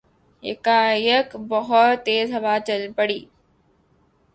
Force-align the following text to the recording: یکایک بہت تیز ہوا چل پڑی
یکایک 0.43 1.27
بہت 1.49 1.95
تیز 2.05 2.27
ہوا 2.35 2.55
چل 2.67 2.81
پڑی 2.97 3.19